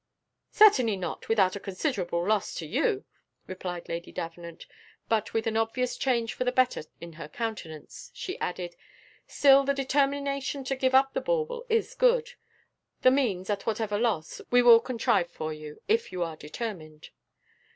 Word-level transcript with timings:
"Certainly 0.49 0.97
not, 0.97 1.29
without 1.29 1.55
a 1.55 1.59
considerable 1.59 2.27
loss 2.27 2.55
to 2.55 2.65
you," 2.65 3.05
replied 3.45 3.87
Lady 3.87 4.11
Davenant; 4.11 4.65
but 5.07 5.31
with 5.31 5.45
an 5.45 5.55
obvious 5.55 5.95
change 5.95 6.33
for 6.33 6.43
the 6.43 6.51
better 6.51 6.81
in 6.99 7.13
her 7.13 7.27
countenance, 7.27 8.09
she 8.11 8.39
added, 8.39 8.75
"Still 9.27 9.63
the 9.63 9.75
determination 9.75 10.63
to 10.63 10.75
give 10.75 10.95
up 10.95 11.13
the 11.13 11.21
bauble 11.21 11.67
is 11.69 11.93
good; 11.93 12.31
the 13.03 13.11
means, 13.11 13.47
at 13.47 13.67
whatever 13.67 13.99
loss, 13.99 14.41
we 14.49 14.63
will 14.63 14.79
contrive 14.79 15.29
for 15.29 15.53
you, 15.53 15.79
if 15.87 16.11
you 16.11 16.23
are 16.23 16.35
determined." 16.35 17.11